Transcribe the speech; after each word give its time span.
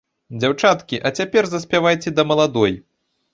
Дзяўчаткі, 0.43 0.99
а 1.09 1.11
цяпер 1.19 1.49
заспявайце 1.51 2.15
да 2.21 2.27
маладой. 2.31 2.73